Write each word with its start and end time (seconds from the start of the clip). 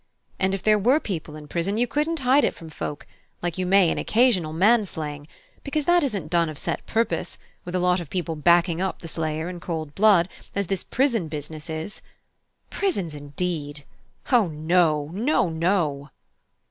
And 0.39 0.55
if 0.55 0.63
there 0.63 0.79
were 0.79 0.99
people 0.99 1.35
in 1.35 1.47
prison, 1.47 1.77
you 1.77 1.85
couldn't 1.85 2.17
hide 2.21 2.43
it 2.43 2.55
from 2.55 2.71
folk, 2.71 3.05
like 3.43 3.59
you 3.59 3.67
may 3.67 3.91
an 3.91 3.99
occasional 3.99 4.51
man 4.51 4.83
slaying; 4.83 5.27
because 5.63 5.85
that 5.85 6.01
isn't 6.03 6.31
done 6.31 6.49
of 6.49 6.57
set 6.57 6.83
purpose, 6.87 7.37
with 7.65 7.75
a 7.75 7.79
lot 7.79 7.99
of 7.99 8.09
people 8.09 8.35
backing 8.35 8.81
up 8.81 9.03
the 9.03 9.07
slayer 9.07 9.47
in 9.47 9.59
cold 9.59 9.93
blood, 9.93 10.27
as 10.55 10.65
this 10.65 10.83
prison 10.83 11.27
business 11.27 11.69
is. 11.69 12.01
Prisons, 12.71 13.13
indeed! 13.13 13.83
O 14.31 14.47
no, 14.47 15.11
no, 15.13 15.49
no!" 15.49 16.09